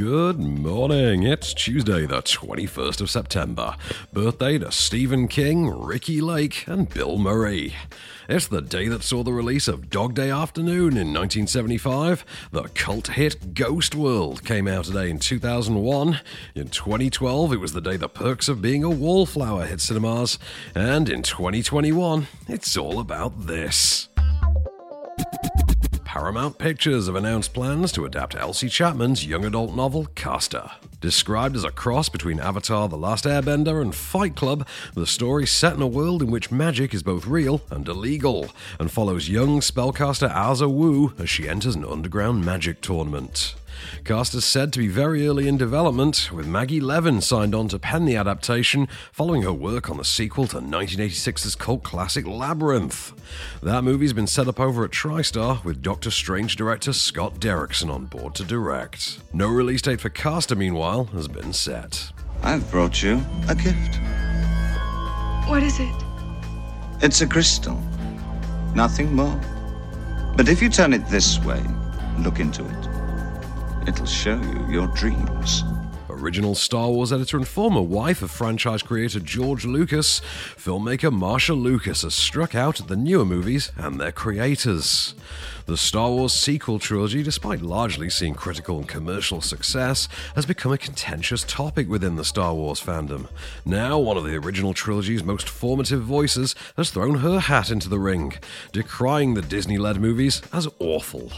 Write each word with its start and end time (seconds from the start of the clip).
Good 0.00 0.38
morning. 0.38 1.24
It's 1.24 1.52
Tuesday, 1.52 2.06
the 2.06 2.22
21st 2.22 3.02
of 3.02 3.10
September. 3.10 3.76
Birthday 4.14 4.56
to 4.56 4.72
Stephen 4.72 5.28
King, 5.28 5.68
Ricki 5.68 6.22
Lake, 6.22 6.64
and 6.66 6.88
Bill 6.88 7.18
Murray. 7.18 7.74
It's 8.26 8.46
the 8.46 8.62
day 8.62 8.88
that 8.88 9.02
saw 9.02 9.22
the 9.22 9.34
release 9.34 9.68
of 9.68 9.90
Dog 9.90 10.14
Day 10.14 10.30
Afternoon 10.30 10.96
in 10.96 11.12
1975. 11.12 12.24
The 12.50 12.62
cult 12.68 13.08
hit 13.08 13.52
Ghost 13.52 13.94
World 13.94 14.42
came 14.42 14.66
out 14.66 14.86
today 14.86 15.10
in 15.10 15.18
2001. 15.18 16.20
In 16.54 16.68
2012, 16.68 17.52
it 17.52 17.60
was 17.60 17.74
the 17.74 17.82
day 17.82 17.98
The 17.98 18.08
Perks 18.08 18.48
of 18.48 18.62
Being 18.62 18.82
a 18.82 18.88
Wallflower 18.88 19.66
hit 19.66 19.82
cinemas. 19.82 20.38
And 20.74 21.10
in 21.10 21.22
2021, 21.22 22.26
it's 22.48 22.74
all 22.74 23.00
about 23.00 23.46
this. 23.46 24.08
Paramount 26.12 26.58
Pictures 26.58 27.06
have 27.06 27.14
announced 27.14 27.54
plans 27.54 27.92
to 27.92 28.04
adapt 28.04 28.34
Elsie 28.34 28.68
Chapman's 28.68 29.24
young 29.24 29.44
adult 29.44 29.76
novel 29.76 30.06
Caster. 30.16 30.68
Described 31.00 31.56
as 31.56 31.64
a 31.64 31.70
cross 31.70 32.10
between 32.10 32.38
Avatar 32.40 32.86
The 32.86 32.98
Last 32.98 33.24
Airbender 33.24 33.80
and 33.80 33.94
Fight 33.94 34.36
Club, 34.36 34.66
the 34.94 35.06
story 35.06 35.46
set 35.46 35.72
in 35.72 35.80
a 35.80 35.86
world 35.86 36.20
in 36.20 36.30
which 36.30 36.50
magic 36.50 36.92
is 36.92 37.02
both 37.02 37.26
real 37.26 37.62
and 37.70 37.88
illegal, 37.88 38.50
and 38.78 38.90
follows 38.90 39.30
young 39.30 39.60
spellcaster 39.60 40.30
Aza 40.30 40.70
Wu 40.70 41.14
as 41.18 41.30
she 41.30 41.48
enters 41.48 41.74
an 41.74 41.86
underground 41.86 42.44
magic 42.44 42.82
tournament. 42.82 43.54
Cast 44.04 44.34
is 44.34 44.44
said 44.44 44.72
to 44.72 44.78
be 44.78 44.88
very 44.88 45.26
early 45.26 45.48
in 45.48 45.56
development, 45.56 46.30
with 46.32 46.46
Maggie 46.46 46.80
Levin 46.80 47.20
signed 47.20 47.54
on 47.54 47.68
to 47.68 47.78
pen 47.78 48.04
the 48.04 48.16
adaptation 48.16 48.88
following 49.10 49.42
her 49.42 49.52
work 49.52 49.88
on 49.88 49.96
the 49.96 50.04
sequel 50.04 50.46
to 50.48 50.58
1986's 50.58 51.54
cult 51.54 51.82
classic 51.82 52.26
Labyrinth. 52.26 53.12
That 53.62 53.84
movie's 53.84 54.12
been 54.12 54.26
set 54.26 54.48
up 54.48 54.60
over 54.60 54.84
at 54.84 54.90
TriStar, 54.90 55.64
with 55.64 55.82
Doctor 55.82 56.10
Strange 56.10 56.56
director 56.56 56.92
Scott 56.92 57.40
Derrickson 57.40 57.90
on 57.90 58.06
board 58.06 58.34
to 58.34 58.44
direct. 58.44 59.20
No 59.32 59.48
release 59.48 59.82
date 59.82 60.00
for 60.00 60.10
Caster, 60.10 60.56
meanwhile, 60.56 60.89
has 60.90 61.28
been 61.28 61.52
set. 61.52 62.12
I've 62.42 62.68
brought 62.70 63.00
you 63.00 63.22
a 63.48 63.54
gift. 63.54 64.00
What 65.48 65.62
is 65.62 65.78
it? 65.78 65.94
It's 67.00 67.20
a 67.20 67.28
crystal. 67.28 67.80
Nothing 68.74 69.14
more. 69.14 69.40
But 70.36 70.48
if 70.48 70.60
you 70.60 70.68
turn 70.68 70.92
it 70.92 71.06
this 71.06 71.38
way, 71.44 71.62
look 72.18 72.40
into 72.40 72.64
it, 72.64 73.88
it'll 73.88 74.04
show 74.04 74.34
you 74.34 74.66
your 74.68 74.88
dreams. 74.88 75.62
Original 76.20 76.54
Star 76.54 76.90
Wars 76.90 77.12
editor 77.12 77.38
and 77.38 77.48
former 77.48 77.80
wife 77.80 78.20
of 78.20 78.30
franchise 78.30 78.82
creator 78.82 79.20
George 79.20 79.64
Lucas, 79.64 80.20
filmmaker 80.54 81.10
Marcia 81.10 81.54
Lucas 81.54 82.02
has 82.02 82.14
struck 82.14 82.54
out 82.54 82.78
at 82.78 82.88
the 82.88 82.96
newer 82.96 83.24
movies 83.24 83.72
and 83.78 83.98
their 83.98 84.12
creators. 84.12 85.14
The 85.64 85.78
Star 85.78 86.10
Wars 86.10 86.34
sequel 86.34 86.78
trilogy, 86.78 87.22
despite 87.22 87.62
largely 87.62 88.10
seeing 88.10 88.34
critical 88.34 88.76
and 88.76 88.86
commercial 88.86 89.40
success, 89.40 90.08
has 90.34 90.44
become 90.44 90.72
a 90.72 90.78
contentious 90.78 91.42
topic 91.44 91.88
within 91.88 92.16
the 92.16 92.24
Star 92.24 92.54
Wars 92.54 92.80
fandom. 92.80 93.28
Now, 93.64 93.98
one 93.98 94.18
of 94.18 94.24
the 94.24 94.36
original 94.36 94.74
trilogy's 94.74 95.24
most 95.24 95.48
formative 95.48 96.02
voices 96.02 96.54
has 96.76 96.90
thrown 96.90 97.16
her 97.20 97.40
hat 97.40 97.70
into 97.70 97.88
the 97.88 97.98
ring, 97.98 98.34
decrying 98.72 99.34
the 99.34 99.42
Disney 99.42 99.78
led 99.78 100.00
movies 100.00 100.42
as 100.52 100.68
awful. 100.78 101.32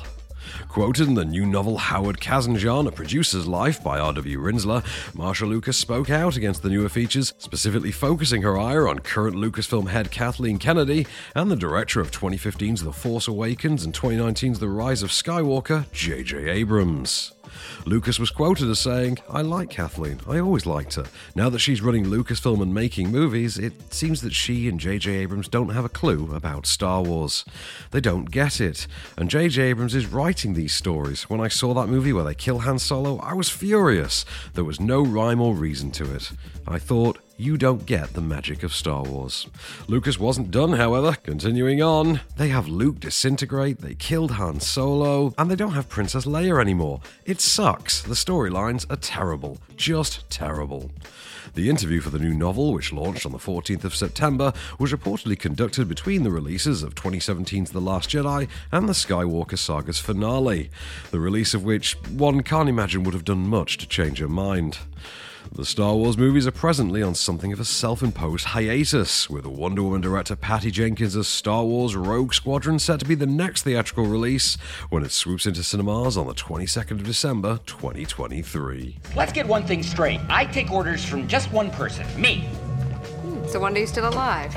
Quoted 0.69 1.09
in 1.09 1.15
the 1.15 1.25
new 1.25 1.45
novel 1.45 1.79
Howard 1.79 2.21
Kazanjian, 2.21 2.87
A 2.87 2.93
Producer's 2.93 3.47
Life 3.47 3.83
by 3.83 3.99
R.W. 3.99 4.39
Rinzler, 4.39 4.85
Marcia 5.15 5.47
Lucas 5.47 5.77
spoke 5.77 6.11
out 6.11 6.37
against 6.37 6.63
the 6.63 6.71
newer 6.71 6.89
features, 6.89 7.35
specifically 7.39 7.93
focusing 7.93 8.43
her 8.43 8.59
ire 8.59 8.89
on 8.89 9.01
current 9.01 9.37
Lucasfilm 9.37 9.89
head 9.89 10.11
Kathleen 10.11 10.59
Kennedy 10.59 11.07
and 11.35 11.51
the 11.51 11.57
director 11.57 12.01
of 12.01 12.11
2015's 12.11 12.83
The 12.83 12.93
Force 12.93 13.29
Awakens 13.29 13.85
and 13.85 13.95
2019's 13.95 14.59
The 14.59 14.69
Rise 14.69 15.03
of 15.03 15.11
Skywalker, 15.11 15.91
J.J. 15.93 16.49
Abrams. 16.49 17.33
Lucas 17.85 18.19
was 18.19 18.31
quoted 18.31 18.69
as 18.69 18.79
saying, 18.79 19.19
I 19.29 19.43
like 19.43 19.71
Kathleen. 19.71 20.21
I 20.29 20.39
always 20.39 20.67
liked 20.67 20.95
her. 20.95 21.05
Now 21.35 21.51
that 21.51 21.59
she's 21.59 21.83
running 21.83 22.05
Lucasfilm 22.05 22.63
and 22.63 22.73
making 22.73 23.11
movies, 23.11 23.59
it 23.59 23.93
seems 23.93 24.21
that 24.23 24.33
she 24.33 24.69
and 24.69 24.79
J.J. 24.79 25.11
Abrams 25.11 25.49
don't 25.49 25.71
have 25.71 25.85
a 25.85 25.89
clue 25.89 26.35
about 26.35 26.67
Star 26.67 27.03
Wars. 27.03 27.45
They 27.91 28.01
don't 28.01 28.31
get 28.31 28.61
it. 28.61 28.87
And 29.17 29.31
J.J. 29.31 29.63
Abrams 29.63 29.95
is 29.95 30.07
writing 30.07 30.55
these 30.55 30.75
stories. 30.75 31.29
When 31.29 31.41
I 31.41 31.49
saw 31.49 31.75
that 31.75 31.89
movie 31.89 32.13
where 32.13 32.25
they 32.25 32.35
kill 32.35 32.61
Han 32.61 32.79
Solo, 32.79 33.19
I 33.19 33.35
was 33.35 33.49
furious. 33.49 34.25
There 34.55 34.65
was 34.65 34.81
no 34.81 35.03
rhyme 35.03 35.41
or 35.41 35.55
reason 35.55 35.91
to 35.93 36.15
it. 36.15 36.31
I 36.67 36.79
thought, 36.79 37.19
you 37.37 37.57
don't 37.57 37.87
get 37.87 38.13
the 38.13 38.21
magic 38.21 38.63
of 38.63 38.75
Star 38.75 39.03
Wars. 39.03 39.47
Lucas 39.89 40.19
wasn't 40.19 40.51
done, 40.51 40.73
however. 40.73 41.17
Continuing 41.23 41.83
on, 41.83 42.21
they 42.37 42.49
have 42.49 42.69
Luke 42.69 43.01
disintegrate, 43.01 43.79
they 43.79 43.95
killed 43.95 44.33
Han 44.33 44.61
Solo, 44.61 45.35
and 45.39 45.51
they 45.51 45.57
don't 45.57 45.73
have 45.73 45.89
Princess 45.89 46.25
Leia 46.25 46.61
anymore. 46.61 47.01
It 47.25 47.41
sucks. 47.41 48.03
The 48.03 48.15
storylines 48.15 48.91
are 48.91 48.97
terrible. 48.97 49.59
Just 49.77 50.29
terrible. 50.31 50.91
The 51.55 51.69
interview 51.69 52.01
for 52.01 52.11
the 52.11 52.19
new 52.19 52.33
novel, 52.33 52.73
which 52.73 52.93
launched 52.93 53.27
on 53.27 53.33
the 53.33 53.39
14th 53.39 53.85
of 53.85 53.95
September, 53.95 54.55
was 54.79 54.93
reportedly 54.93 55.39
conducted 55.39 55.87
between 55.87 56.23
the 56.23 56.31
releases 56.31 56.83
of 56.83 56.95
2017's 56.95 57.73
The 57.73 57.81
Last 57.81 58.09
Jedi 58.09 58.49
and 58.71 58.89
the 58.89 58.95
Skywalker 58.95 59.59
Saga's 59.59 59.99
finale, 59.99 60.71
the 61.11 61.21
release 61.21 61.53
of 61.53 61.65
which 61.65 61.95
one 62.09 62.43
can't 62.43 62.69
imagine 62.71 63.05
would 63.05 63.15
have 63.15 63.25
done 63.25 63.47
much 63.47 63.77
to 63.79 63.87
change 63.87 64.19
her 64.19 64.29
mind. 64.29 64.79
The 65.55 65.67
Star 65.67 65.95
Wars 65.95 66.17
movies 66.17 66.47
are 66.47 66.51
presently 66.51 67.03
on 67.03 67.15
something 67.15 67.53
of 67.53 67.61
a 67.61 67.65
self 67.67 68.03
imposed 68.03 68.47
hiatus, 68.47 69.29
with 69.29 69.45
Wonder 69.45 69.83
Woman 69.83 70.01
director 70.01 70.35
Patty 70.35 70.71
Jenkins' 70.71 71.29
Star 71.29 71.63
Wars 71.63 71.95
Rogue 71.95 72.33
Squadron 72.33 72.79
set 72.79 73.01
to 73.01 73.05
be 73.05 73.15
the 73.15 73.27
next 73.27 73.61
theatrical 73.61 74.07
release 74.07 74.57
when 74.89 75.05
it 75.05 75.13
swoops 75.13 75.45
into 75.45 75.63
cinemas 75.63 76.17
on 76.17 76.27
the 76.27 76.33
22nd 76.33 76.93
of 76.93 77.05
December 77.05 77.61
2023. 77.67 78.97
Let's 79.15 79.33
get 79.33 79.47
one 79.47 79.67
thing 79.67 79.83
straight. 79.83 80.21
I 80.31 80.47
take 80.47 80.73
orders 80.73 81.05
from 81.05 81.29
just 81.29 81.53
one 81.53 81.71
person, 81.71 82.07
me. 82.19 82.47
Hmm, 83.21 83.47
so 83.47 83.61
one 83.61 83.75
day 83.75 83.81
you're 83.81 83.89
still 83.89 84.09
alive. 84.09 84.57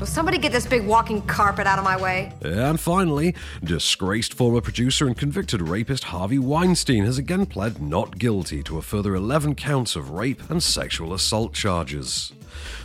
Will 0.00 0.06
somebody 0.06 0.38
get 0.38 0.50
this 0.50 0.66
big 0.66 0.84
walking 0.84 1.22
carpet 1.22 1.68
out 1.68 1.78
of 1.78 1.84
my 1.84 1.96
way? 1.96 2.32
And 2.40 2.80
finally, 2.80 3.36
disgraced 3.62 4.34
former 4.34 4.60
producer 4.60 5.06
and 5.06 5.16
convicted 5.16 5.62
rapist 5.62 6.04
Harvey 6.04 6.38
Weinstein 6.38 7.04
has 7.04 7.16
again 7.16 7.46
pled 7.46 7.80
not 7.80 8.18
guilty 8.18 8.62
to 8.64 8.76
a 8.76 8.82
further 8.82 9.14
11 9.14 9.54
counts 9.54 9.94
of 9.94 10.10
rape 10.10 10.50
and 10.50 10.60
sexual 10.60 11.14
assault 11.14 11.52
charges. 11.52 12.32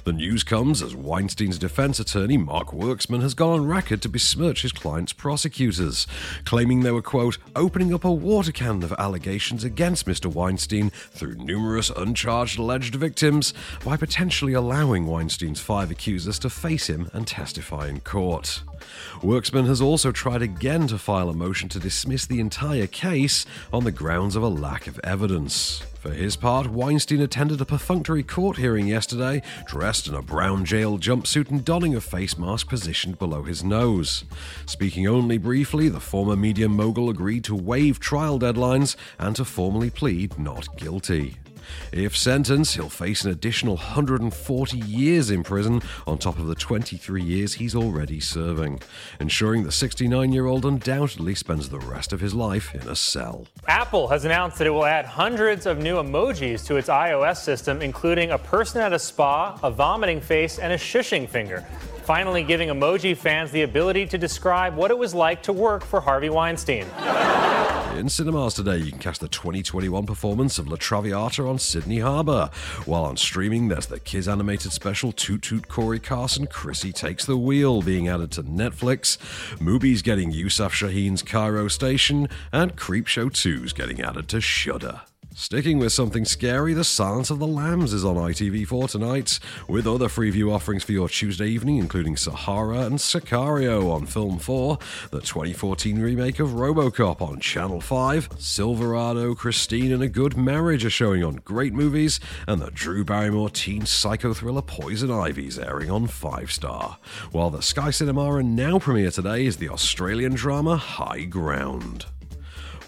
The 0.03 0.13
news 0.13 0.43
comes 0.43 0.81
as 0.81 0.95
Weinstein's 0.95 1.57
defense 1.57 1.99
attorney, 1.99 2.37
Mark 2.37 2.69
Werksman, 2.69 3.21
has 3.21 3.33
gone 3.33 3.59
on 3.59 3.67
record 3.67 4.01
to 4.01 4.09
besmirch 4.09 4.61
his 4.61 4.71
client's 4.71 5.13
prosecutors, 5.13 6.07
claiming 6.45 6.81
they 6.81 6.91
were, 6.91 7.01
quote, 7.01 7.37
opening 7.55 7.93
up 7.93 8.03
a 8.03 8.11
water 8.11 8.51
can 8.51 8.83
of 8.83 8.93
allegations 8.93 9.63
against 9.63 10.05
Mr. 10.05 10.27
Weinstein 10.27 10.89
through 10.89 11.35
numerous 11.35 11.89
uncharged 11.89 12.57
alleged 12.59 12.95
victims 12.95 13.53
by 13.83 13.97
potentially 13.97 14.53
allowing 14.53 15.05
Weinstein's 15.05 15.59
five 15.59 15.91
accusers 15.91 16.39
to 16.39 16.49
face 16.49 16.87
him 16.87 17.09
and 17.13 17.27
testify 17.27 17.87
in 17.87 17.99
court. 18.01 18.63
Werksman 19.21 19.67
has 19.67 19.81
also 19.81 20.11
tried 20.11 20.41
again 20.41 20.87
to 20.87 20.97
file 20.97 21.29
a 21.29 21.33
motion 21.33 21.69
to 21.69 21.79
dismiss 21.79 22.25
the 22.25 22.39
entire 22.39 22.87
case 22.87 23.45
on 23.71 23.83
the 23.83 23.91
grounds 23.91 24.35
of 24.35 24.43
a 24.43 24.47
lack 24.47 24.87
of 24.87 24.99
evidence. 25.03 25.83
For 25.99 26.13
his 26.13 26.37
part, 26.37 26.67
Weinstein 26.67 27.19
attended 27.19 27.59
a 27.59 27.65
perfunctory 27.65 28.23
court 28.23 28.55
hearing 28.55 28.87
yesterday, 28.87 29.41
dressed 29.65 30.07
in 30.07 30.13
a 30.13 30.21
brown 30.21 30.63
jail 30.63 30.97
jumpsuit 30.97 31.49
and 31.49 31.65
donning 31.65 31.93
a 31.93 31.99
face 31.99 32.37
mask 32.37 32.69
positioned 32.69 33.19
below 33.19 33.43
his 33.43 33.65
nose. 33.65 34.23
Speaking 34.65 35.07
only 35.07 35.37
briefly, 35.37 35.89
the 35.89 35.99
former 35.99 36.37
media 36.37 36.69
mogul 36.69 37.09
agreed 37.09 37.43
to 37.43 37.55
waive 37.55 37.99
trial 37.99 38.39
deadlines 38.39 38.95
and 39.17 39.35
to 39.35 39.43
formally 39.43 39.89
plead 39.89 40.39
not 40.39 40.77
guilty. 40.77 41.35
If 41.91 42.15
sentenced, 42.15 42.75
he'll 42.75 42.89
face 42.89 43.23
an 43.23 43.31
additional 43.31 43.75
140 43.75 44.77
years 44.77 45.31
in 45.31 45.43
prison. 45.43 45.81
On 46.07 46.17
top 46.17 46.37
of 46.37 46.47
the 46.47 46.55
23 46.55 47.21
years 47.21 47.53
he's 47.55 47.75
already 47.75 48.19
serving, 48.19 48.81
ensuring 49.19 49.63
the 49.63 49.71
69 49.71 50.31
year 50.31 50.45
old 50.45 50.65
undoubtedly 50.65 51.35
spends 51.35 51.69
the 51.69 51.79
rest 51.79 52.13
of 52.13 52.19
his 52.19 52.33
life 52.33 52.73
in 52.73 52.87
a 52.87 52.95
cell. 52.95 53.47
Apple 53.67 54.07
has 54.07 54.25
announced 54.25 54.57
that 54.57 54.67
it 54.67 54.71
will 54.71 54.85
add 54.85 55.05
hundreds 55.05 55.65
of 55.65 55.79
new 55.79 55.95
emojis 55.95 56.65
to 56.67 56.75
its 56.75 56.89
iOS 56.89 57.37
system, 57.37 57.81
including 57.81 58.31
a 58.31 58.37
person 58.37 58.81
at 58.81 58.93
a 58.93 58.99
spa, 58.99 59.57
a 59.63 59.71
vomiting 59.71 60.21
face, 60.21 60.59
and 60.59 60.73
a 60.73 60.77
shushing 60.77 61.27
finger 61.27 61.65
finally 62.09 62.41
giving 62.41 62.69
emoji 62.69 63.15
fans 63.15 63.51
the 63.51 63.61
ability 63.61 64.03
to 64.03 64.17
describe 64.17 64.75
what 64.75 64.89
it 64.89 64.97
was 64.97 65.13
like 65.13 65.43
to 65.43 65.53
work 65.53 65.85
for 65.85 66.01
Harvey 66.01 66.27
Weinstein. 66.27 66.83
In 67.95 68.09
cinemas 68.09 68.55
today, 68.55 68.77
you 68.77 68.89
can 68.89 68.99
catch 68.99 69.19
the 69.19 69.27
2021 69.27 70.07
performance 70.07 70.57
of 70.57 70.67
La 70.67 70.75
Traviata 70.75 71.47
on 71.47 71.59
Sydney 71.59 71.99
Harbour. 71.99 72.49
While 72.87 73.03
on 73.03 73.15
streaming, 73.15 73.67
there's 73.67 73.85
the 73.85 73.99
kids 73.99 74.27
animated 74.27 74.71
special 74.71 75.11
Toot 75.11 75.43
Toot 75.43 75.67
Cory 75.67 75.99
Carson 75.99 76.47
Chrissy 76.47 76.91
Takes 76.91 77.27
the 77.27 77.37
Wheel 77.37 77.83
being 77.83 78.07
added 78.07 78.31
to 78.31 78.43
Netflix. 78.43 79.19
MUBI's 79.59 80.01
getting 80.01 80.31
Youssef 80.31 80.73
Chahine's 80.73 81.21
Cairo 81.21 81.67
Station, 81.67 82.27
and 82.51 82.75
Creepshow 82.75 83.29
2's 83.29 83.71
getting 83.71 84.01
added 84.01 84.27
to 84.29 84.41
Shudder. 84.41 85.01
Sticking 85.35 85.79
with 85.79 85.93
something 85.93 86.25
scary, 86.25 86.73
The 86.73 86.83
Silence 86.83 87.29
of 87.29 87.39
the 87.39 87.47
Lambs 87.47 87.93
is 87.93 88.03
on 88.03 88.15
ITV4 88.15 88.89
tonight, 88.89 89.39
with 89.67 89.87
other 89.87 90.07
Freeview 90.07 90.51
offerings 90.51 90.83
for 90.83 90.91
your 90.91 91.07
Tuesday 91.07 91.47
evening, 91.47 91.77
including 91.77 92.17
Sahara 92.17 92.81
and 92.81 92.97
Sicario 92.97 93.91
on 93.91 94.05
Film 94.05 94.37
4, 94.37 94.77
the 95.11 95.21
2014 95.21 95.99
remake 95.99 96.39
of 96.39 96.49
Robocop 96.49 97.21
on 97.21 97.39
Channel 97.39 97.79
5, 97.79 98.29
Silverado, 98.37 99.33
Christine, 99.33 99.93
and 99.93 100.03
A 100.03 100.09
Good 100.09 100.35
Marriage 100.35 100.83
are 100.83 100.89
showing 100.89 101.23
on 101.23 101.35
Great 101.45 101.73
Movies, 101.73 102.19
and 102.47 102.61
the 102.61 102.71
Drew 102.71 103.05
Barrymore 103.05 103.49
teen 103.49 103.85
psycho 103.85 104.33
thriller 104.33 104.63
Poison 104.63 105.11
Ivy's 105.11 105.57
airing 105.57 105.89
on 105.89 106.07
5 106.07 106.51
Star. 106.51 106.97
While 107.31 107.51
the 107.51 107.61
Sky 107.61 107.91
Cinema 107.91 108.35
and 108.35 108.55
now 108.55 108.77
premiere 108.77 109.11
today 109.11 109.45
is 109.45 109.57
the 109.57 109.69
Australian 109.69 110.33
drama 110.33 110.75
High 110.75 111.23
Ground 111.23 112.07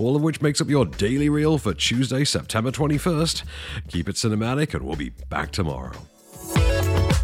all 0.01 0.15
of 0.15 0.21
which 0.21 0.41
makes 0.41 0.59
up 0.59 0.69
your 0.69 0.85
daily 0.85 1.29
reel 1.29 1.57
for 1.57 1.73
Tuesday, 1.73 2.23
September 2.23 2.71
21st. 2.71 3.43
Keep 3.87 4.09
it 4.09 4.15
cinematic, 4.15 4.73
and 4.73 4.83
we'll 4.83 4.95
be 4.95 5.11
back 5.29 5.51
tomorrow. 5.51 6.10